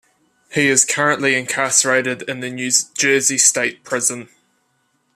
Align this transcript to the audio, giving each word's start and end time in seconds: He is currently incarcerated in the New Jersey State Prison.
He 0.51 0.67
is 0.67 0.83
currently 0.83 1.35
incarcerated 1.35 2.23
in 2.23 2.39
the 2.39 2.49
New 2.49 2.71
Jersey 2.97 3.37
State 3.37 3.83
Prison. 3.83 4.29